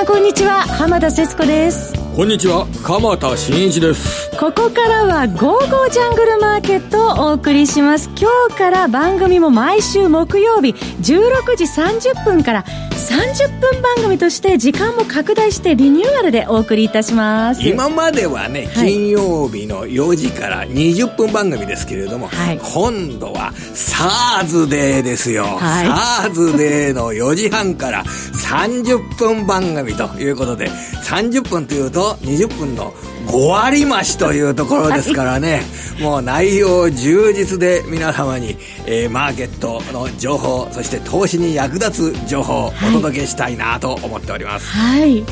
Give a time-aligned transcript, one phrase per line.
[0.00, 0.62] さんこんにちは。
[0.62, 1.92] 浜田節子です。
[2.16, 2.66] こんにちは。
[2.82, 4.30] 鎌田新一です。
[4.38, 8.08] ここからは「ゴーゴージャングルマーケット」をお送りします。
[8.16, 12.64] 今日から番組も毎週木曜日16時30分から
[13.00, 17.66] 30分番組として時間も拡大してリニューアルでお送りいたします。
[17.66, 32.92] 今まではね、金曜日の4時から20分番組ですけれども、はい、今度は SARS デーですよ、はい、SARS デーの4時半から30分番組ということで30分というと20分の
[33.26, 35.62] 5割増しというところですからね、
[36.00, 44.66] もう内容充実で皆様に、えー、マーケットの情報、そして投資に役立つ情報をお届けしたいなと思っております。
[44.66, 45.24] はい。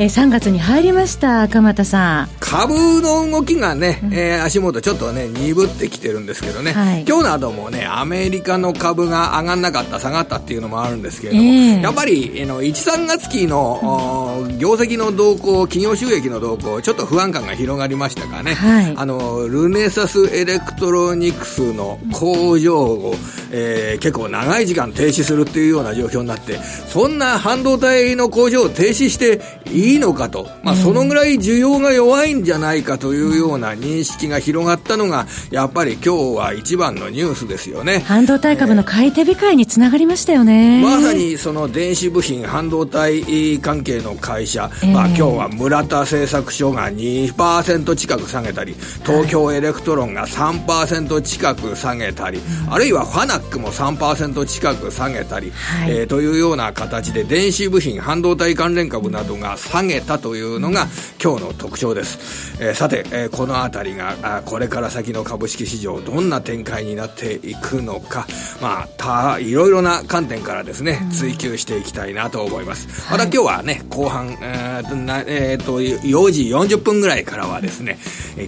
[0.00, 2.28] えー、3月に入りました、鎌田さん。
[2.38, 23.14] 株の動きがね、えー、足元ちょっとね、鈍ってきてるんですけどね、はい、今日などもね、アメリカの株が上がんなかった、下がったっていうのもあるんですけれども、えー、やっぱり、えー、の1、3月期の、うん、業績の動向、企業収益の動向、ちょっと不安感が広がりましたかね、はい、あのルネサスエレクトロニクスの工場を、
[23.50, 29.40] えー、結構長い時間停止するっていうような状況になってそんな半導体の工場を停止して
[29.72, 38.00] いいのかと、まあ、そのぐらい需要が弱いんじゃないかというような認識が広がったのがやっぱり今日は一番のニュースですよね。
[38.00, 60.86] 半導体株の買い手控えにつながりましたよね、えー、まさにその電子部品半導体関係の会社、えー、まあ、今日は村田製作所が2%近く下げたり東京エレクトロンが3%近く下げたり、はい、あるいはファナックも3%近く下げたり、はい、えー、というような形で電子部品半導体関連株などが下げたというのが
[61.22, 68.26] 今日の特徴です、えー、さて、えー、この辺りがこれから先の株式市場どんな展開になっていくのか。
[68.60, 77.98] まあたいろいろな観点からですね追求していきたいなと思います、また今日はね後半、えーなえー、と4時40分ぐらいからはですね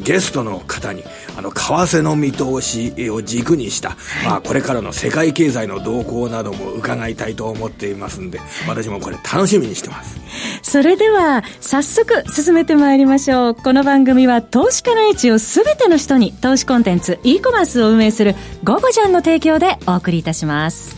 [0.04, 1.04] ゲストの方に
[1.36, 10.20] あの為替の見通しを軸にした、まあ、これからの世界経済の動向なども伺いたいと思っていますんで私もこれ楽しみにしてます。
[10.62, 11.19] それでは
[11.60, 20.97] 早速進めてまいりましょうこの番組は投資家の位置を全ての人に投資コンテンツ e コマースを運営する「ゴゴジャン」の提供でお送りいたします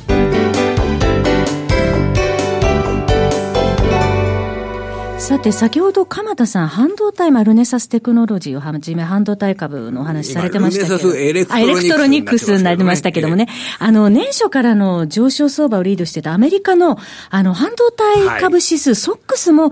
[5.23, 11.15] さて、先ほど鎌田さん、半導体、まルネサステクノロジーをはじめ、半導体株のお話されてましたけど。
[11.15, 13.47] エレクトロニクスになりましたけどもね。
[13.79, 16.99] あの、年初からの上昇相場をリードしてたアメリカの、
[17.31, 19.71] あの、半導体株指数、はい、 SOX も、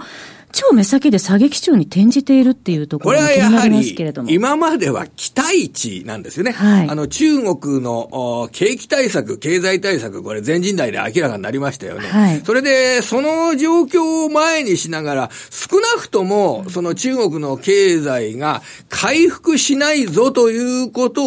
[0.53, 4.31] 超目先で下げ基調に転じているっていうところが気になりますけれども。
[4.31, 6.53] 今までは期待値なんですよね。
[6.53, 12.09] はい、あの、中国の景気対策、経済対策、これ全人代で明らかになりましたよね。
[12.09, 21.25] はい、それで、その状況を前にしながら、少なくとも、その中国の経済が回復しないぞということ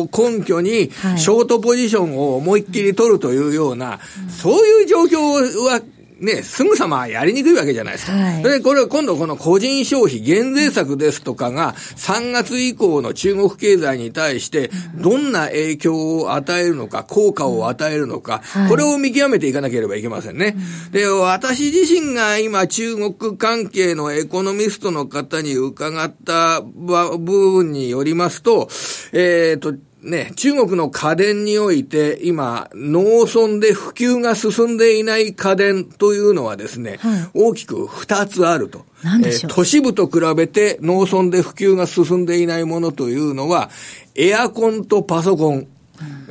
[0.00, 3.98] を根拠に、ショートポジションを思いっきり取るというような、
[4.28, 5.80] そういう状況は
[6.22, 8.12] ね、すぐさまやりにくいわけじゃないですか。
[8.12, 20.56] はい、で、これ今度この個人消費減税策ですとかが3月以降の中国経済に対してどんな影響を与えるのか、効果を与えるのか、これを見極めていかなければいけませんね。
[20.92, 28.68] で、私自身が今中国関係のエコノミストの方に伺った部分によりますと、
[29.12, 38.84] えっ、ー、と、ね、中国の家電において、今、農村で普及が進んでいない家電というのはですね、はい、大きく二つあると。
[39.04, 43.70] えー、都市部と比べて農村で普及が進んでいないものというのは、
[44.16, 45.68] エアコンとパソコン。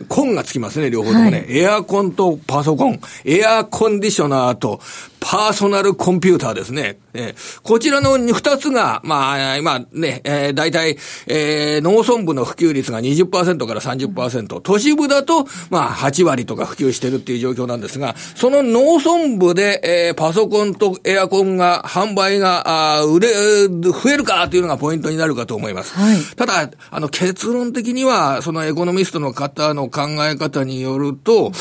[0.09, 1.57] コンがつきますね、両方ともね、はい。
[1.59, 4.81] エアコンとパソコン、エアコンディショナーと
[5.21, 6.97] パーソナルコンピューターですね。
[7.13, 23.29] えー、こちらの二つが、まあ、今ね、えー、大体、えー、農村部の普及率が20%から30%、都市部だと、まあ、8割とか普及してるっていう状況なんですが、その農村部で、えー、パソコンとエアコンが、販売が、あ売れ、
[23.67, 25.93] 増えるかというのがポイントになるかと思います。
[25.93, 31.51] はい、ただ、あの、結論的には、そのエコノミストの方の考え方によると、うん、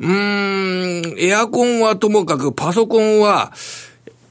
[0.00, 3.52] うんエアコンはともかくパソコンは、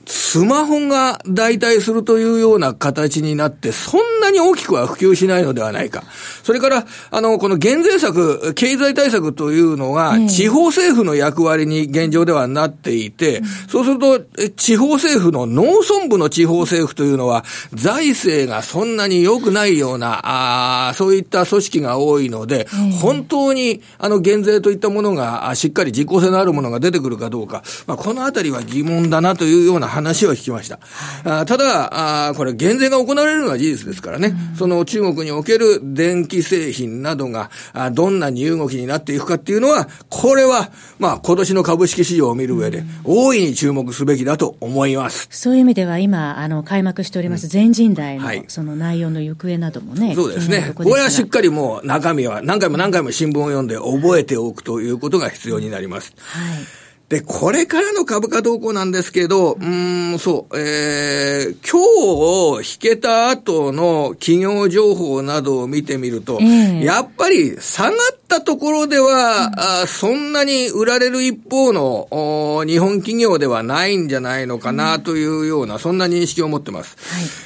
[0.07, 6.03] スマホが代替するというような形になって、そんなに大きくは普及しないのではないか。
[6.43, 14.19] それから、あの、この減税策、経済対策というのは、地方政府の役割に現状ではなっていて、そうすると、
[14.55, 17.43] 地方政府の農村部の地方政府というのは、
[17.73, 22.67] 財政がそんなに良くないような、あそういった組織が多いので、
[23.01, 30.79] 本当に、あの、減税といったものが、しっかり実効性のあるものが出てくるかどうか、まあ、このあたりは疑問だなというような話を聞きました。
[31.23, 45.27] あただあ、これ減税が行われるのは事実ですからね、うん、その中国における電気製品などがあどんなに動きになっていくかっていうのは、これは、まあ、今年の株式市場を見る上で、大いに注目すべきだと思います。
[45.31, 50.13] そういう意味では今、あの、開幕しております全人代の、その内容の行方などもね。
[50.15, 50.73] そうですね。
[50.75, 56.13] これはしっかりもう中身は何回も何回も新聞を読んで覚えておくということが必要になります。
[56.17, 56.84] はい。
[57.09, 67.95] で、これからの株価動向なんですけど、うん、そう、えー、今日引けた後の企業情報などを見てみると、えー、やっぱり下がっ
[68.27, 76.97] たところでは、うん、あそんなに売られる一方の日本企業ではないんじゃないのかなというような、うん、そんな認識を持ってます。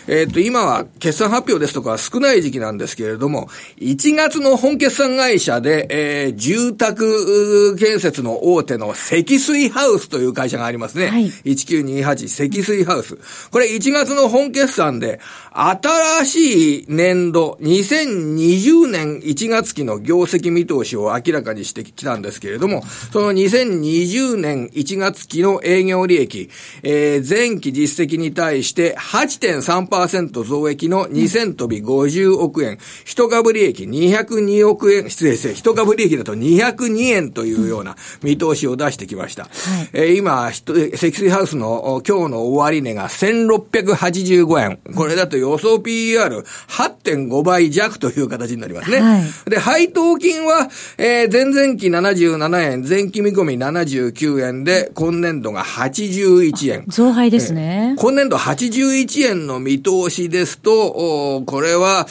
[0.08, 3.50] はい、えっ、と、今は決算発表ですとか少ない時期なんですけれども、
[3.80, 11.08] 1月の本決算会社で、えー、住宅建設の大手の積水ハウスという会社がありますね。
[11.08, 13.18] はい、1928積水ハウス。
[13.52, 15.20] これ1月の本決算で、
[15.52, 26.50] 新しい年度、2020年1月期の業績見通しを明らかにしてきたんですけれども、その2020年1月期の営業利益、
[26.84, 39.44] えー、前期実績に対して8.3%増益の2000飛び50億円、一株利益202億円、失礼して、一株利益だと202円というような見通しを出してきました。
[39.44, 44.80] はい、えー、今、積水ハウスの今日の終値が1685円。
[44.96, 49.00] これだと予想 PER8.5 倍弱という形になりますね。
[49.00, 50.59] はい、で、配当金は、
[50.98, 56.86] えー、前々期77円、前期見込み79円で、今年度が81円。
[56.88, 57.96] 増配ですね。
[57.98, 62.08] 今年度81円の見通しですと、これは、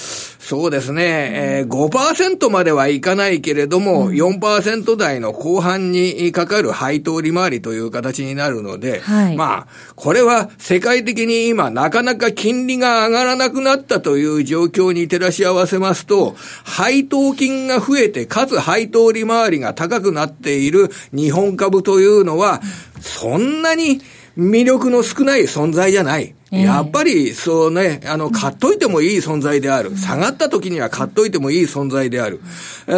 [0.49, 16.35] そうですね、えー、5%まではいかないけれども、うん、4%台の後半にかかる配当利回りという形になるので、はい、まあ、これは世界的に今なかなか金利が上がらなくなったという状況に照らし合わせますと、
[16.65, 22.61] 配当金が増えて、かつ配当利回りが高くなっている日本株というのは、
[23.01, 24.01] そんなに
[24.39, 26.37] 魅力の少ない存在じゃない。
[26.51, 29.97] やっぱり、そうね、あの、買っといてもいい存在である。
[29.97, 32.41] 下がった時には買っといてもいい存在である。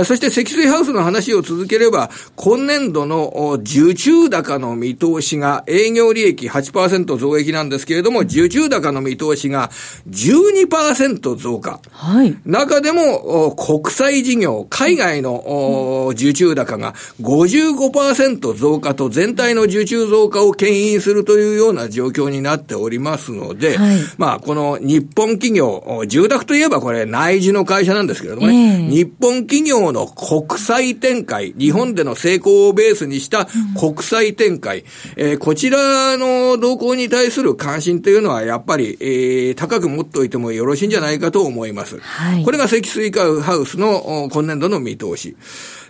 [0.05, 9.71] そして、積水ハウスの話を続ければ、今年度の受注高の見通しが、営業利益8%増益なんですけれども、受注高の見通しが
[10.09, 11.81] 12%増加。
[11.91, 12.37] はい。
[12.45, 33.49] 中でも、国際事業、海外の受注高が55%増加と全体の受注増加を牽引するというような状況になっておりますので、はい、まあ、この日本企業、住宅といえばこれ内需の会社なんですけれどもね、えー、日本企業の国際展開、日本での成功をベースにした
[33.79, 34.85] 国際展開、うん、
[35.17, 41.99] えー、こちらの動向に対する関心というのはやっぱり、えー、高く持っておいてもよろしいんじゃないかと思います。
[41.99, 45.37] はい、これが積水化ハウスの今年度の見通し。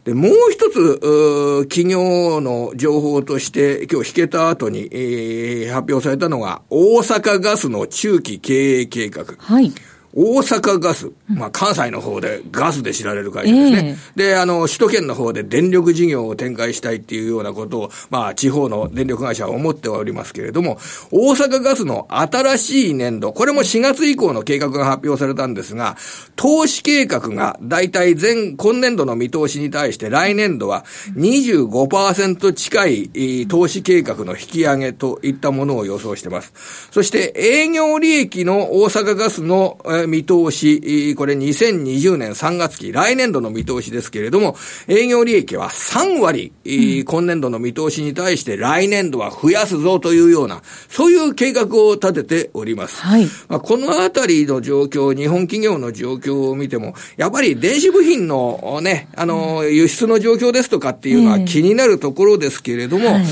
[0.04, 9.24] で、もう一つ、企業の情報として、今日引けた後に、えー、発表されたのが、大阪ガスの中期経営計画。
[9.38, 9.72] はい。
[10.14, 13.96] 大阪ガス、まあ、関西の方でガスで知られる会社ですね。
[14.16, 20.78] えー、で、あの、首都圏の方で電力事業を展開したいっていうようなことを、まあ、地方の電力会社は思っておりますけれども、
[21.10, 25.96] 大阪ガスの新しい年度、これも4月以降の計画が発表されたんですが、
[26.36, 30.84] 投資計画が大体前、今年度の見通しに対して来年度は
[31.16, 36.52] 25%近い投資計画の引き上げといったものを予想しています。
[36.90, 44.56] そして営業利益の大阪ガスの、見通し、これ2020年3月期、来年度の見通しですけれども、
[44.88, 53.02] 営業利益は3割、うん、今年度の見通しに対して来年度は増やすぞというような、そういう計画を立てております。
[53.02, 53.26] はい。
[53.50, 63.24] まあ、このあたりの状況、日本企業の状況を見ても、やっぱり電子部品のね、あの、輸出の状況ですとかっていうのは気になるところですけれども、はい、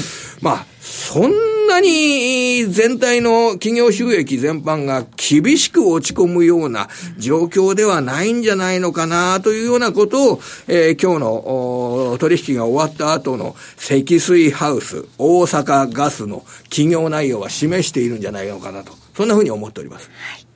[0.43, 20.11] まあ、そんななに全体の企業収益全般が厳しく落ち込むような状況ではないんじゃないのかなというようなことを、えー、今日の取引が終わった後の積水ハウス、大阪ガスの企業内容は示しているんじゃないのかなと、そんなふうに思っております。
[20.11, 20.49] はい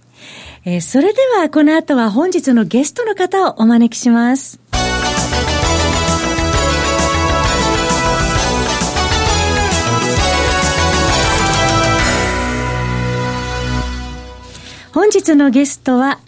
[0.64, 4.60] えー、それではこの後は本日のゲストの方をお招きします。
[14.92, 16.20] 本日のゲストは、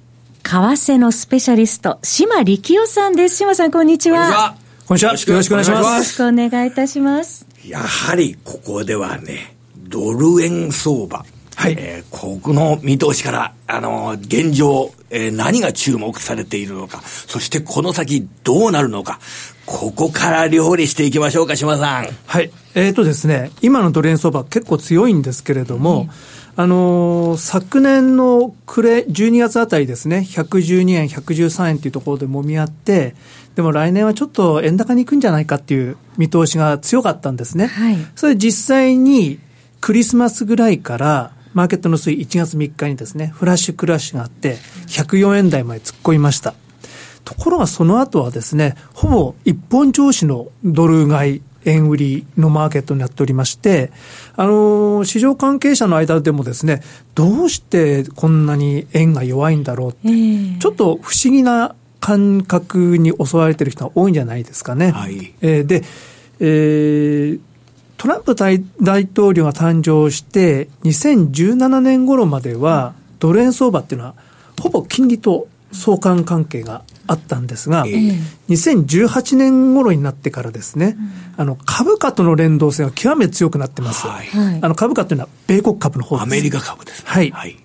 [0.42, 3.37] 為替のスペシャリスト、島力夫さんです。
[3.37, 4.56] 島さん、こんにちは。
[4.87, 5.11] こんにちは。
[5.11, 5.71] よろしくお願いします。
[5.71, 7.47] よろしくお願いいたします。
[7.66, 11.26] やはり、ここではね、ドル円相場。
[11.56, 11.76] はい。
[11.78, 19.21] えー、ここの見通しから、あのー、現状、えー、何が注目されているのか、そしてこの先どうなるのか、
[19.66, 22.09] ここから料理していきましょうか、島さん。
[22.25, 22.50] はい。
[22.75, 26.11] えっ、ー、とですね、今のドル円相場結構強いんですけれども、うん
[26.56, 33.14] あのー、昨年の暮れ、12月あたりですね、112円、113円というところでもみ合って、
[33.56, 37.66] でも来年はちょっと円高に行くんじゃないかっていう見通しが強かったんですね。
[37.66, 39.40] はい、それ実際に
[39.80, 44.56] クリスマスぐらいから、マーケットの推移1月3日にですね、フラッシュクラッシュがあって、
[44.88, 46.54] 104円台まで突っ込みました。
[47.25, 53.90] ところがその後はですね、ほぼ一本調子のドル買い、円売りのマーケットになっておりまして、
[54.37, 56.83] あの、市場関係者の間でもですね、
[57.14, 64.90] どうしてこんなに円が弱いんだろうって、えー、ちょっと不思議な感覚に襲われてる人が多いんじゃないですかね。
[64.90, 65.83] はい、えー、で、
[66.40, 67.40] えー、
[67.97, 68.62] トランプ大
[69.12, 74.14] 統領が誕生して、2017年頃までは、ドル円相場っていうのは、
[74.61, 78.18] ほぼ金利と相関関係があったんですが、えー、
[78.49, 80.96] 2018年頃になってからですね、
[81.37, 84.06] うん、あの株価との連動性が極めて強くなってます。
[84.06, 84.28] はい、
[84.62, 86.25] あの株価というのは米国株の方です。
[86.25, 87.30] アメリカ株です、ね、はい。
[87.30, 87.56] はい。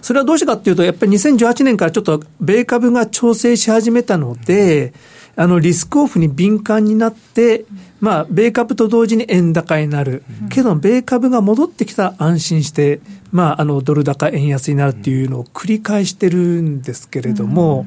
[0.00, 4.92] それはどうしてかっていうと、やっぱり2018年からちょっと米株が調整し始めたので、うん、
[5.36, 7.66] あのリスクオフに敏感になって、
[8.00, 10.22] まあ、米株と同時に円高になる。
[10.50, 13.00] けど、米株が戻ってきたら安心して、
[13.32, 17.86] まあ、あの、ドル高円安になるっていうのを繰り返してるんですけれども、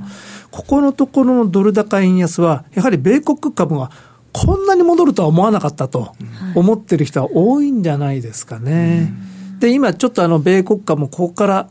[0.51, 3.91] ここのところのドル高円安は、やはり米国株が
[4.31, 6.13] こんなに戻るとは思わなかったと
[6.55, 9.11] 思ってる人は多いんじゃないですかね。
[9.59, 11.69] で、今ちょっとあの、米国株もここから、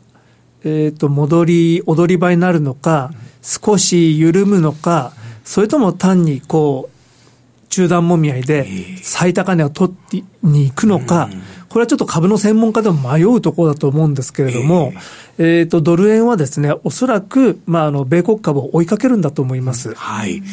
[0.63, 5.13] えっ、と、戻り、踊り場になるのか、少し緩むのか、
[5.49, 8.67] それとも単にこう、中断もみ合いで
[9.01, 11.27] 最高値を取ってに行くのか、
[11.69, 14.93] これはちょっと株の専門家でも迷うところだと思うんですけれども、
[15.39, 19.95] えっ、と、ドル円はですね、おそらく、まあ、あの、米国株を追いかけるんだと思います。
[19.95, 20.43] はい。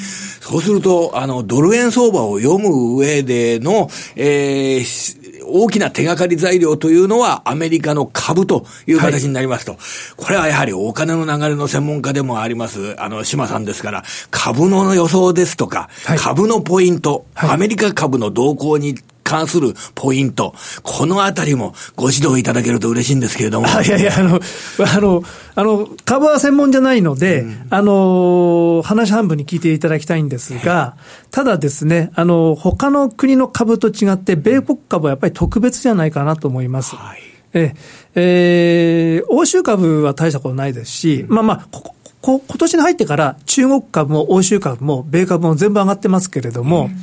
[0.41, 5.16] そうすると、あの、ドル円相場を読む上での、えー、
[5.47, 9.81] 大きな手がかり材料というのはアメリカの株という形になりますと、はい、
[10.17, 18.97] これはやはりお金の流れの専門家でもあります、あの、島さんですから、株の予想ですとか、はい、株のポイント、はい、アメリカ株の動向に
[19.27, 20.55] 関するポイント、
[20.85, 23.67] このあたりもご指導いただけると嬉しいんですけれども。
[23.67, 24.41] いやいや、あの、
[24.79, 25.23] あの、
[25.57, 30.97] あの、株は専門じゃないので、うん、あの、話半分に聞いていただきたいんですが、
[31.33, 36.95] ただですね、あの、他の国の株と違って、米国株はやっぱり特別じゃないかなと思います。
[36.95, 37.19] はい、
[37.55, 37.75] え
[38.15, 46.97] えー、欧州株は大したことないですし、うん、まあまあ、ここ今年に入ってから中国株も欧州株も米株も全部上がってますけれども、うん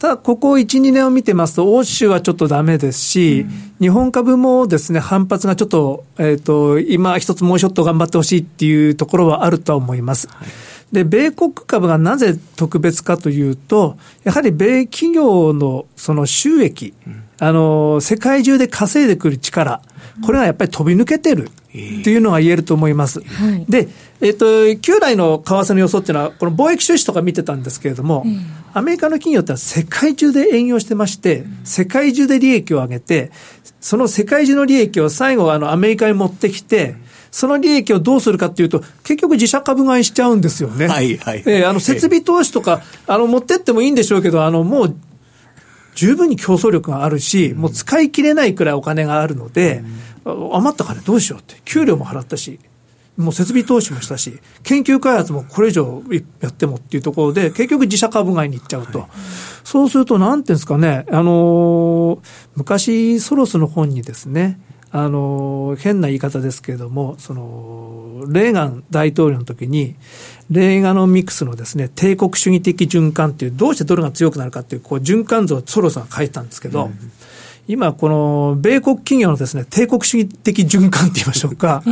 [0.00, 10.26] ただ、ここ1、2年を見てますと、欧州はちょっとダメですし、うん、日本株もですね、反発がちょっと、えっ、ー、と、今一つもうちょっと頑張ってほしいっていうところはあるとは思います。
[10.28, 10.48] はい。
[10.90, 19.82] で、米国株がなぜ特別かというと、やはり米企業のその収益、うん、あの、世界中で稼いでくる力、
[20.24, 23.20] これがやっぱり飛び抜けてるっていうのが言えると思います。
[23.20, 23.88] はい、で、
[24.20, 28.26] えっ、ー、と、旧来の為替の予想っていうのは、この貿易収支とか見てたんですけれども、
[28.74, 33.30] アメリカの企業って世界中で営業してまして、世界中で利益を上げて、
[33.80, 36.96] その世界中の利益を最後あのアメリカに持ってきて、
[37.30, 40.88] その利益をどうするかっていうと、結局自社株買いしちゃうんですよね。
[40.88, 41.42] はいはい。
[41.46, 44.96] えー、あの、設備投資とか、あの、持ってってもいいんでしょうけど、あの、もう、
[45.94, 49.82] 十分に競争力があるし、もう使い切れないくらいお金があるので、
[50.24, 52.58] 余った金どうしようって、給料も払ったし、
[53.16, 56.02] もう設備投資もしたし、研究開発もこれ以上
[56.40, 59.00] やってもっていうところで、結局自社株買いに行っちゃうと。
[59.00, 59.08] はい、
[59.64, 62.18] そうすると、なんていうんですかね、あのー、
[62.56, 64.60] 昔、ソロスの本にですね、
[64.92, 69.94] あの、変な言い方ですけれども、その、レーガン大統領の時に、
[70.50, 77.12] レーガノミクスのですね、帝国主義的循環っていう、どうしてドルが強くなるかっていう、こう、循環図をソロスが書いたんですけど、うん
[77.70, 81.84] 今、この米国企業のですね、帝国主義的循環って言いましょうか、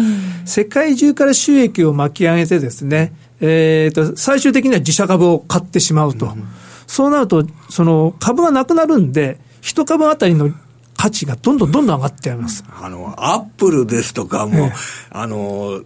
[0.45, 6.27] 世界中から収益を巻き上げてですね、えーと、最終的には自社株を買ってしまうと。
[6.27, 6.45] うん、
[6.89, 10.51] そうなると、その株がなくなるんで、一株あたりの
[10.97, 12.65] 価値がどんどんどんどん上がっています。
[12.83, 14.73] あの、アップルですとかも、ええ、
[15.11, 15.83] あの、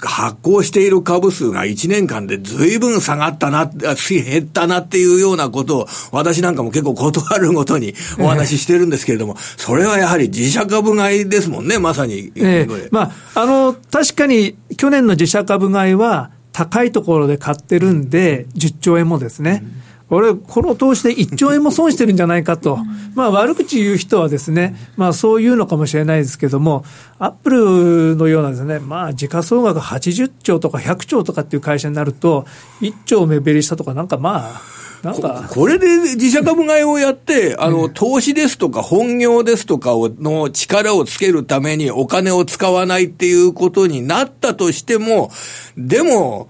[0.00, 12.32] 発行している株数が1年間で随分下がったな、減ったなっていうようなことを、私なんかも結構断るごとにお話ししてるんですけれども、それはやはり自社株買いですもんね、まさに。
[12.36, 19.62] ええ、まあ、あの、確かに去年の自社株買いは高いところで買ってるんで、10兆円もですね。
[20.10, 22.78] 俺、この投資で1兆円も損してるんじゃないかと、
[23.14, 26.84] まあ悪口言う人はですね、まあそういうのかもしれないですけども、
[27.18, 32.46] アップルのようなですね、まあ時価総額80兆とか100兆とかっていう会社になると、
[32.80, 34.60] 1兆目減りしたとか、なんかまあ、
[35.02, 35.46] なんか。
[35.50, 45.30] これで自社株買いをやって、あの、投資ですとか本業ですとかをの力をつけるためにお金を使わないっていうことになったとしても、
[45.76, 46.48] でも、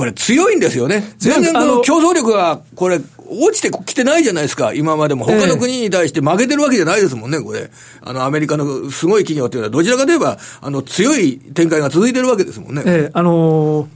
[0.00, 1.04] これ強いんですよね。
[1.18, 5.26] 全然この競争力が、これ、落ちてきてないじゃないですか、今までも。
[5.26, 7.70] 他の国に対して負けてるわけじゃないですもんね、これ。
[8.00, 12.82] あの、アメリカのすごい企業っていうのは、どちらかといえば、あの、強い展開が続いてるわけですもんね。
[12.86, 13.86] ええ、あのー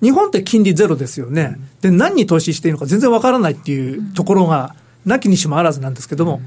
[0.00, 6.40] 日本って金利ゼロですよね、で何に投資していいのか全然わからないっていうところが、なきにしもあらずなんですけども、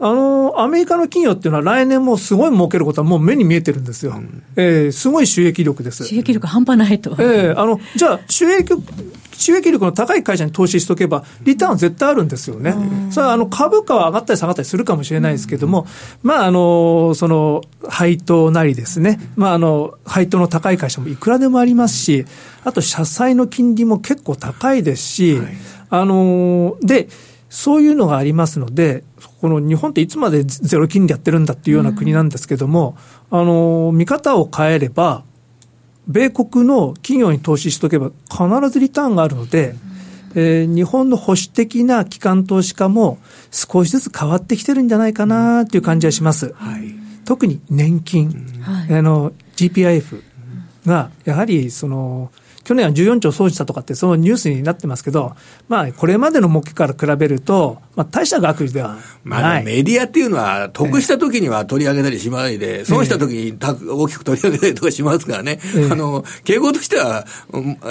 [0.00, 6.04] あのアメリカの企業っていうのは、来年もすごい儲けることはもう目に見えてるんですよ、うん、えー、すごい収益力です。
[6.04, 7.10] 収益力半端ないと。
[7.12, 8.74] えー、あのじゃあ収益
[9.36, 12.74] 収益力の高い会社に投資しておけば、リターンは絶対あるんですよね。
[13.10, 15.86] それはあの株価は上がったり下がったりするかもしれないですけれども、
[16.22, 22.24] まあ、あの、その、配当なりですね、まあ、あの、配当の高い会社もいくらでもありますし、
[22.64, 25.38] あと、社債の金利も結構高いですし、
[25.90, 27.08] あの、で、
[27.54, 29.04] そういうのがありますので、
[29.40, 32.96] この日本っていつまでゼロ金利やってるんだっていうような国なんですけども、
[33.30, 35.22] あの、見方を変えれば、
[36.08, 39.76] 米国の企業に投資しておけば必ずリターンがあるので、
[40.34, 43.18] えー、日本の保守的な機関投資家も
[43.52, 46.52] 少しずつ変わってきてるんじゃないかなという感じはします。
[46.54, 46.92] はい、
[47.24, 48.34] 特に年金、
[48.90, 50.22] あの GPIF
[50.86, 52.32] がやはりその、
[52.64, 55.36] 去年は14兆損したとかって、そのニュースになってますけど、
[55.68, 67.26] まあ、これまでの目標から比べると、まあ、大した学ではまあ、メディアっていうのは、得した時には取り上げたりしないで、えー、損した時に大きく取り上げたりとかしますからね、えー、あの、傾向としては、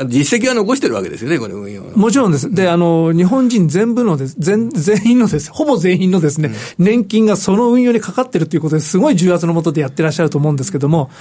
[0.08, 2.52] 実績は残してるわけですよね、これ運用もちろんです。
[2.52, 11.12] で、あの、日本人全部のです、全、全員のです、ほぼ全員のですね、うん、年金がその運用にかかってるということですごい重圧のもとでやってらっしゃると思うんですけども、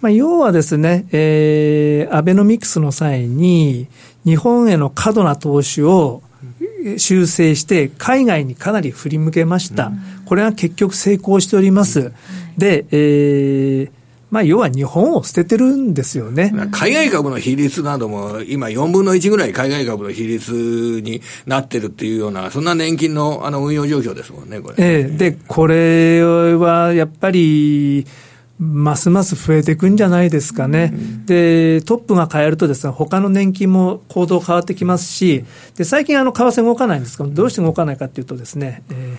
[0.00, 3.88] まあ、要はですね、えー、アベノミクスの際に、
[4.24, 6.22] 日本への過度な投資を
[6.98, 9.92] 修正して、海外にかなり振り向けました。
[10.26, 12.12] これは結局成功しております。
[12.58, 13.90] で、えー、
[14.34, 16.52] まあ、要は日本を捨ててるんですよね。
[16.72, 20.50] 海外株の比率なども、今4分の1ぐらい海外株の比率
[21.04, 24.74] になってるっていうような、そんな年金のあの運用状況ですもんね、これ。
[24.78, 28.06] ええー、で、これはやっぱり、
[28.58, 30.92] ますます増えていくんじゃないですかね。
[30.94, 35.44] うん、で、トップが変えるとですね、他の年金も行動変わってきますし、
[35.76, 39.18] で、最近あの、為替動かないんですけど、どうして動かないかというとですね、え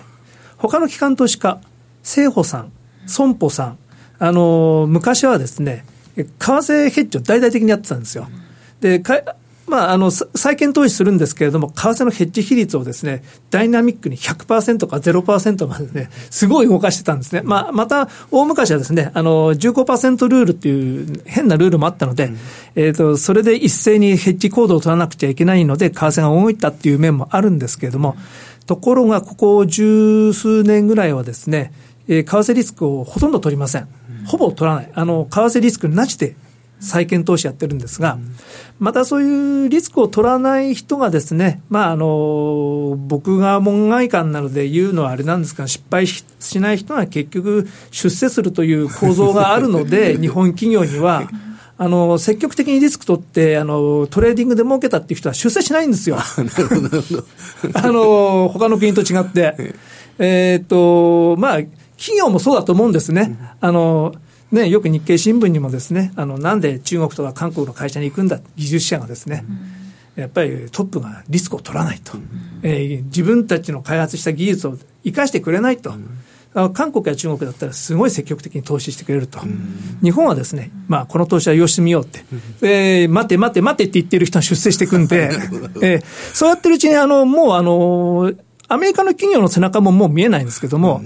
[0.56, 1.60] 他の機関投資家、
[2.02, 2.72] 政保さん、
[3.06, 3.78] 損保さん、
[4.18, 5.84] あの、昔はですね、
[6.16, 8.28] 為替ヘッジを大々的にやってたんですよ。
[8.80, 9.00] で、
[9.66, 17.42] まあ、あの、債券投資するんですけれども、為替のヘッジ比率をですね、ダイナミックに100%か0%までね、すごい動かしてたんですね。
[17.44, 22.38] まあ、また、大昔はですね、あの、15%ルールっていう変なルールもあったので、うん、
[22.76, 28.16] えっ、と、それで一斉にヘッジ行動を取らなくちゃいけないので、為替が動いたっていう面もあるんですけれども、
[28.66, 31.72] ところが、ここ十数年ぐらいはですね、
[32.08, 33.88] えー、為替リスクをほとんど取りません。
[34.26, 34.90] ほぼ取らない。
[34.94, 36.36] あの、為替リスクなしで
[36.80, 38.18] 債券投資やってるんですが、
[38.78, 46.24] またそういうリスクを取らない人がですね、まあ、あの、僕が門外漢なので言うのはあれなんですが、失敗し
[46.60, 51.28] ない人は結局出世するという構造があるので、 日本企業には、
[51.78, 56.16] あの、積極的にリスク取って、あの、トレーディングで儲けたっていう人は出世しないんですよ。
[57.74, 59.74] あの、他の国と違って。
[60.18, 61.58] えっと、まあ、
[61.98, 63.36] 企業もそうだと思うんですね。
[63.60, 64.14] あの、
[64.56, 69.44] ね、よく日経新聞にもですね、あの、なんで中国とか韓国の会社に行くんだ、技術者がですね、
[70.16, 72.28] うん、やっぱりトップがリスクを取らないと、うん、
[72.62, 75.94] えー、自分たちの開発した技術を生かしてくれないと。
[76.54, 79.40] うん、韓国や中国だったらすごい積極的に投資してくれると、
[80.02, 82.24] 日本はですね、まあ、この投資はよしてみようって、
[82.62, 85.30] えー、待て待て待てって言ってる人は出世していくんで、
[85.82, 88.32] えー、そうやってるうちにあの、もうあの、
[88.68, 91.02] アメリカの企業の背中ももう見えないんですけども、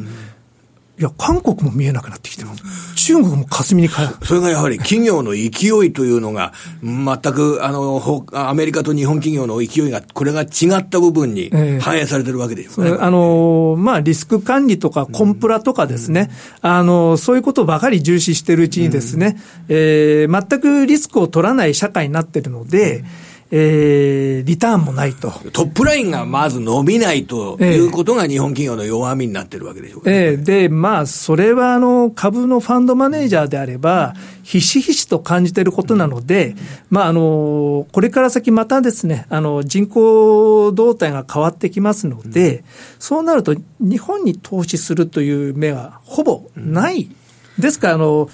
[1.01, 2.49] いや、韓国も見えなくなってきてる。
[2.95, 4.17] 中国も霞に変える。
[4.23, 12.91] それがやはり企業の勢いというのが、全く、あの、アメリカと日本企業の勢いが、これが違った部分に反映されてるわけですよね。
[12.91, 16.31] えー、あの、まあ、リスク管理とかコンプラとかですね、
[16.63, 23.05] うん、あの、そういうことばかり重視してるうちにですね、うん、えー、全くリスクを取らない社会になってるので、うん
[23.53, 25.31] えー、リターンもないと。
[25.53, 36.55] トップラインがまず伸びないということが日本企業の弱みになってるわけでしょうか、ね、えー、で、まあ、それはあの株のファンドマネージャーであれば、ひしひしと感じていることなので、
[36.91, 42.63] まあ、あの、これから先またですね、あの、人口動態が変わってきますので、
[42.99, 47.11] そうなると日本に投資するという目はほぼない。
[47.59, 48.31] ですから、あの、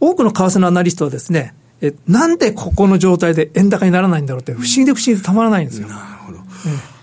[0.00, 5.88] 多くの為替のアナリストはですね、え、なんでここの状態で円高にならないんだろうって、不思議で不思議でたまらないんですよ。
[5.88, 6.38] なるほど。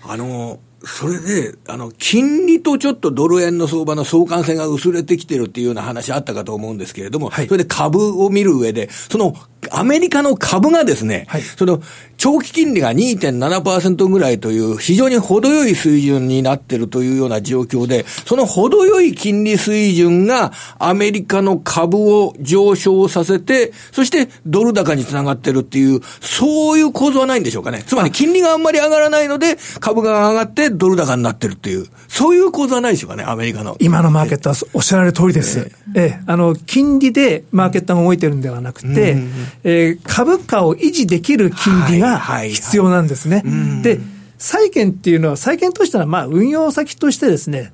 [0.04, 9.34] あの、それで、あの、金利とちょっとドル円の相場の相関性が薄れてきてるっていうような話あったかと思うんですけれども、はい、それで株を見る上で、その
[9.70, 11.82] アメリカの株がですね、はい、その
[12.16, 27.84] 長期金利が2.7%ぐらいという非常に程よい水準になっているというような状況で、その程よい金利水準がアメリカの株を上昇させて、そしてドル高につながってるっていう、そういう構造はないんでしょうかね。
[27.86, 33.76] つまり金利があんまり上がらないので、株が上がってドル高になってるっていう、そういう構造はないでしょうかね、アメリカの。
[33.78, 35.60] 今のマーケットはおっしゃられる通りです。
[35.60, 43.42] ええええ、あの、金利でマーケットが動いてるんではなくて、うんえー、株価を維持できる金利が必要なんですね。
[43.82, 44.00] で、
[44.38, 47.72] 債券っていうのは、債券としては、まあ、運用先としてですね、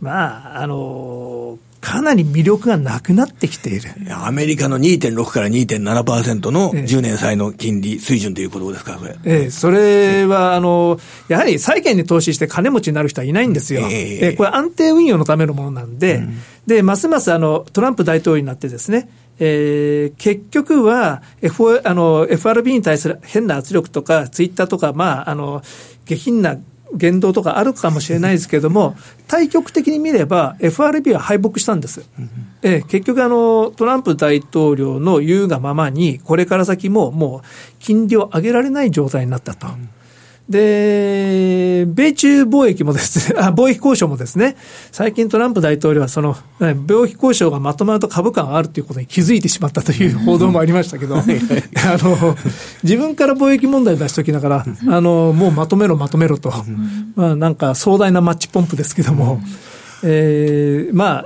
[0.00, 3.90] まあ、あのーかなり魅力がなくなってきている。
[4.10, 9.16] アメリカの2.6から2.7%の10年債の金利水準ということですか、それ。
[9.24, 13.88] ええ、それは、あの、やはり債券に投資して金持ちになる人はいないんですよ。
[13.90, 19.08] ええこれ安定運用のためのものなんで、うん、で、ますますあの、トランプ大統領になってですね、
[19.40, 25.62] えー、結局は、F、あの FRB に対する変な圧力とか、ツイッターとか、まあ、あの
[26.04, 26.58] 下品な
[26.92, 32.04] 言動とかあるかもしれないですけれども、対極的に見れば、FRB は敗北したんです。
[32.62, 37.46] えー、結局あの、トランプ大統領の言うがままに、これから先ももう
[37.78, 39.66] 金利を上げられない状態になったと。
[39.66, 39.88] うん
[40.50, 44.56] で、米中貿易もですね、 あ、貿易交渉もですね、
[44.90, 52.36] 最近トランプ大統領はその、貿易交渉がまとまると株価があるということに気づいてしまったという 報道もありましたけど、あの、
[52.82, 56.52] 自分から貿易問題出しときながら、あの、もうまとめろまとめろと、
[57.14, 59.40] まあなんか壮大なマッチポンプですけども、
[60.02, 61.24] えー、まあ、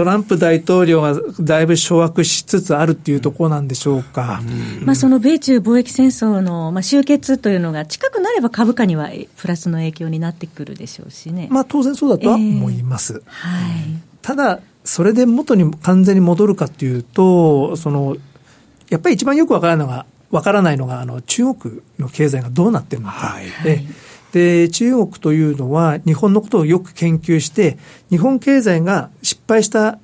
[0.00, 4.40] トランプ大統領がだいぶ掌握しつつあるっていうところなんでしょうか。
[4.82, 11.48] まあその米中貿易戦争のまあ終結というのが近くなれば株価にはプラスの影響になってくるでしょうしね。
[11.50, 13.22] まあ当然そうだとは思います。
[13.26, 13.72] えー、はい。
[14.22, 18.16] ただ、それで元に完全に戻るかっていうと、その、
[18.88, 23.14] やっぱり一番よくわからないのが、わからないのが、あの、中国の経済がどうなってるのか。
[23.14, 23.84] はい、え
[24.32, 27.78] で、中国というのは日本のことをよく研究して、
[28.10, 29.98] 日本経済が失敗した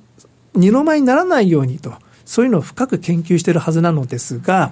[0.53, 1.93] 二の舞にならないようにと、
[2.25, 4.71] そういうのを深く研究しているはずなのですが、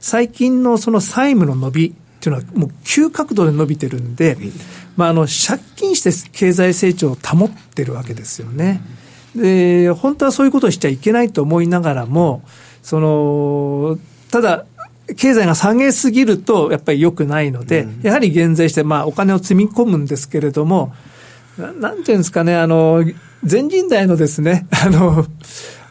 [0.00, 4.38] 最近のその債務の伸びっていうのはもう急角度で伸びてるんで、
[4.96, 8.80] まあ、あの、借金して経済成長を保ってるわけですよね。
[9.36, 12.42] で、本当はそういうことをしちゃいけないと思いながらも、
[12.82, 13.98] その、
[14.30, 14.64] ただ、
[15.16, 20.94] 経済が下げすぎると、やっぱり良くないので、うん、やはり減税して、まあ、お金を積み込むんですけれども、
[21.80, 23.04] なんていうんですかね、あの、
[23.44, 25.26] 全人代のですね、あの、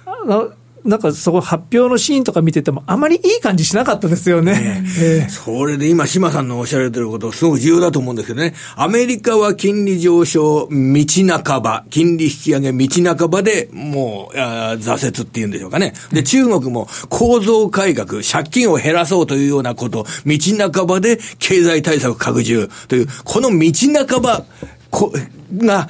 [0.05, 0.51] あの
[0.85, 4.53] なんかそこ発表のシーンとか見てても、あまりいい感じしなかったですよね。
[4.53, 8.53] ねえー、それで今、島さんのおっしゃられてること、すごく重要だと思うんですけどね。
[8.75, 15.93] アメリカは金利上昇、道半ば、金利引き上げ、道半ばでもう、挫折っていうんでしょうかね。
[16.11, 20.37] で、中国も構造改革、借金を減らそうというようなこと、道
[20.71, 23.71] 半ばで経済対策拡充という、この道
[24.05, 24.45] 半ば
[24.93, 25.11] こ
[25.57, 25.89] が、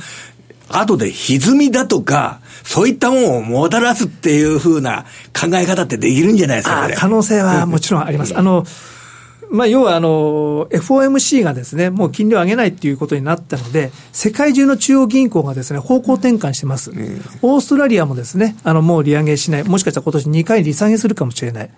[0.79, 8.37] 後で歪みだとか、そういったものをもたらすっていうふうな考え方ってできるんじゃないですか、可能性はもちろんあります。
[8.37, 8.65] あの、
[9.53, 16.89] まあ、要はあの、FOMC がですね、もう金利を上げないっていうことになったので、世界中の中央銀行がですね、方向転換してます。
[16.89, 19.63] うん、オーストラリアもですね、あの、もう利上げしない。
[19.63, 21.69] もしかしたら今年2回利下げするかもしれない。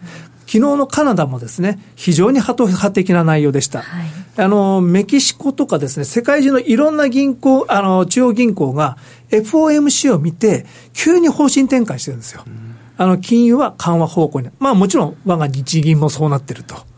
[0.47, 3.81] 昨日のカナダもですね、非常にハト派的な内容でした。
[3.81, 4.07] はい、
[4.37, 8.95] あの、メキシコとかですね、世界中のいろんな銀行、あの、中央銀行が
[9.31, 12.43] FOMC を見て、急に方針転換してるんですよ。
[12.47, 14.47] うん、あの、金融は緩和方向に。
[14.59, 16.94] まあもちろん、我が日銀もそうなってると。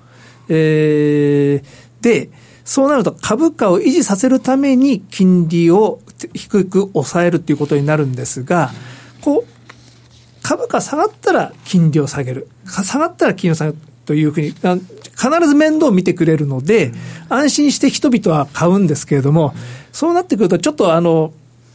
[0.50, 2.30] えー、で、
[2.68, 6.02] そうなると株価を維持させるために金利を
[6.34, 8.72] 低く抑えるということになるんですが、
[9.22, 12.50] こう、株価下がったら金利を下げる。
[12.66, 16.92] 下がったら金利を下げるというふうに、必ず面倒を見てくれるので、
[17.30, 19.54] 安心して人々は買うんですけれども、
[19.94, 21.34] そうなってくるとちょっとあの、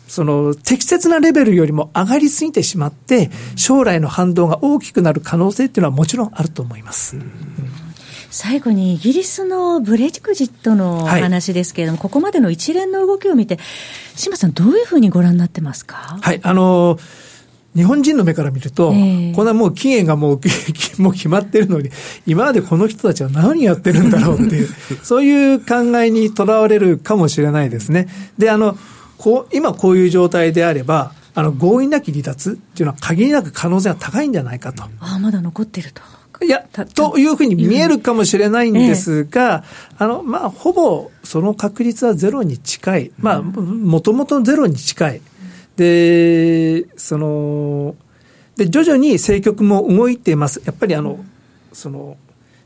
[0.08, 7.16] その適切なレベルよりも上がりすぎてしまって、将来の反動が大きくなる可能性っていうのはもちろんあると思います。
[7.16, 7.81] うん
[8.32, 13.58] 最後にイギリスのブレジクジットの話ですけれども、はい、ここまでの一連の動きを見て、
[14.16, 16.18] 島さん、どういうふうにご覧になってますか？
[16.20, 17.22] はいあのー
[17.74, 20.40] 日本人の目から見ると、えー、こんなもう期限がもう
[21.00, 21.88] もう決まってるのに、
[22.26, 24.68] 今までこの人たちは何やってるんだろうっていう、
[25.02, 28.08] そういう考えにとらわれるかもしれないですね。
[28.36, 28.76] で、あの、
[29.16, 34.82] こう、今こういう状態であれば、あの、合意なき離脱っていうのは限りなく可能性が高いんじゃないかと。
[34.82, 36.02] ああ、まだ残ってると。
[36.42, 43.12] いや、というふうに見えるかもしれないんですが、ええ、あの、まあ、ほぼその確率はゼロに近い。
[43.18, 45.20] まあ、もともとゼロに近い。
[45.76, 47.94] で、その、
[48.57, 50.62] で、徐々に政局も動いています。
[50.64, 51.24] やっぱりあの、
[51.72, 52.16] その、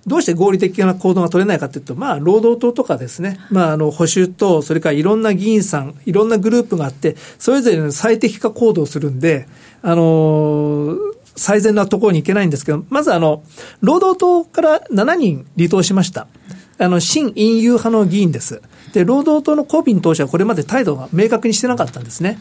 [0.06, 9.48] どうして合理的な行動が取れないかというと、まあ、労働党とかですね、まあ、あの、保守と、それからいろんな議員さん、いろんなグループがあって、それぞれの最適化行動をするんで、
[9.82, 10.96] あの
[11.36, 13.42] 最善なところに行けないんですけど、まずあの、
[13.80, 16.26] 労働党から7人離党しました。
[16.78, 18.62] あの、新隠遊派の議員です。
[18.92, 22.38] で、労働党のコービン党首はこれまで態度が明確にしてなかったんですね。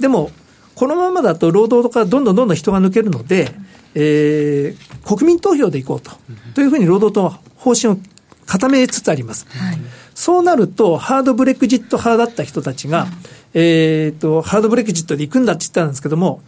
[0.00, 0.30] でも、
[0.74, 3.52] このままだと労働とかどんどんどんどん人が抜けるので、
[3.94, 6.12] えー、国民投票でいこうと、
[6.54, 7.98] というふうに労働党は方針を
[8.46, 9.46] 固めつつあります。
[9.50, 9.78] はい、
[10.14, 13.08] そうなると、ハードブレクジット派だった人たちが、
[13.54, 16.42] えっ、ー、と、ハードブレクジットで行くんだって言ったんですけども、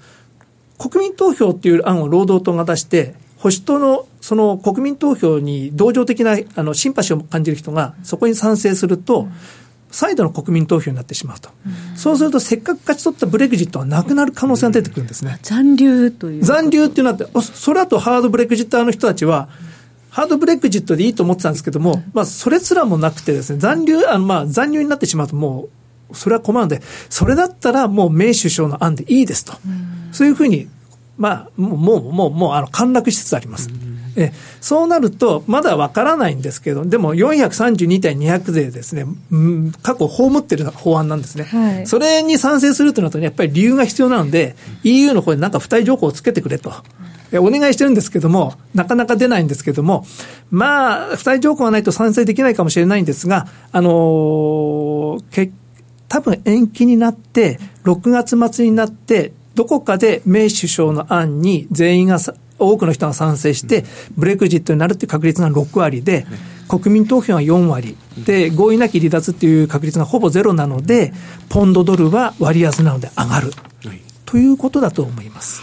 [0.81, 9.29] 国民投票っていう案を労働党が出して、保守党のその国民投票に同情的なあのシンパシーを感じる人がそこに賛成すると、
[9.91, 15.39] 再度の国民投票になってしまうと、うそうすると、せっかく勝ち取ったブレグジットはなくなる可能性が出てくるんですね。
[15.43, 16.45] 残留という。
[16.45, 19.49] 残留っていうのは、それだとハードブレグジッターの人たちは、
[20.11, 25.69] ハードブレグジットでいいと思ってたんですけども、まあ、それすらもなくてですね、残留、あの、まあ、残留になってしまうともう、
[26.15, 29.55] それは困るので、それだったらもう名首相の案でいいですと。
[30.13, 30.69] そういうふうに、
[31.17, 33.69] まあ、もう、もう、もう、もう、あの、陥落しつつあります。
[34.17, 46.73] えそうなると、まだわからないんですけど、でも432対200税ですね、うん、過去葬ってる法案なんですね、はい、それに賛成するとなると、ね、やっぱり理由が必要なので、EU の方になんか付帯条項をつけてくれと。
[47.39, 50.05] お願いしてるんですけども、なかなか出ないんですけども、
[50.51, 55.53] まあ、付帯条項がないと賛成できないかもしれないんですが、あのー、け
[56.11, 62.19] 多分延期になって、6月末になって、どこかでメイ首相の案に全員が
[62.59, 63.85] 多くの人が賛成して、
[64.19, 66.27] ブレクジットになるっていう確率が6割で、
[66.69, 67.97] 国民投票が4割。
[68.27, 71.13] で、合意なき離脱っていう確率がほぼゼロなので、
[71.49, 73.53] ポンドドルは割安なので上がる。
[74.27, 75.63] ということだと思います。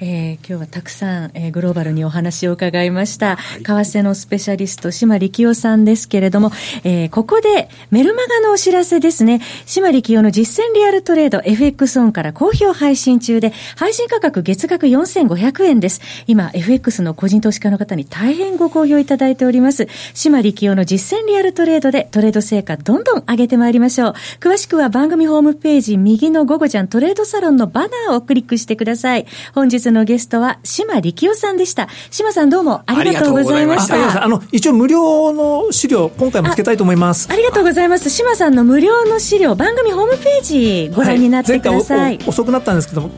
[0.00, 6.50] えー、今日はたくさん、えー、グローバルにお話を伺いました、はい、為替のスペシャリスト、島力夫さんですけれども、
[6.84, 9.42] えー、ここでメルマガのお知らせですね。
[9.66, 16.00] 島力夫の実践リアルトレード FX オンから好評配信中で、配信価格月額4500円です。
[16.26, 19.86] 今、FX の個人投資家の方に大変ご好評いただいております。
[20.14, 24.14] 島力夫の実践リアルトレードでトレード成果どんどん上げてまいりましょう。
[24.40, 29.26] 詳しくは番組ホームページ右の午後ちゃんトレードサロンのバナーをクリックしてください。
[29.54, 31.88] 本日のゲストは島力夫さんでした。
[32.10, 34.24] 島さんどうもありがとうございました。
[34.24, 37.28] あの、一応無料の資料、今回もつけたいと思います。
[37.30, 38.10] ありがとうございます。
[38.10, 42.00] 島さんの無料の資料、番組ホームページご覧になってください。
[42.00, 43.10] はい、遅くなったんですけども、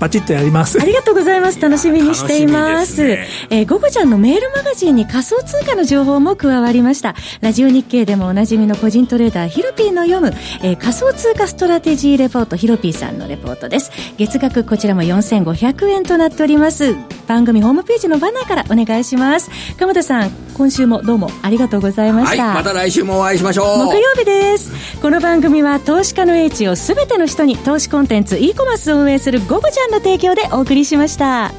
[0.00, 0.80] バチッとやります。
[0.80, 1.60] ありがとうございます。
[1.60, 3.04] 楽しみにしています。
[3.04, 7.14] ね、えー、ゴゴちゃんのメールマガジンに仮想通貨の情報も加わりました。
[7.42, 10.32] ラジオ日経でもおなじみの個人トレーダーヒロピーの読む、
[10.62, 13.92] えー、仮想通貨ストラテジーレポートヒロピーさんのレポートです。
[14.16, 16.96] 月額こちらも4500円となっております。
[17.28, 19.50] 番組ホームページのバナーからお願いします。
[19.78, 23.78] 鎌田さん今週もどうもありがとうございました、はい、また来週もお会いしましょう。
[23.86, 25.00] 木曜日です。
[25.00, 31.52] この番組は投資家の英知をすべての人に投資コンテンツ e コマースを運営するゴゴジャンの提供でお送りしました。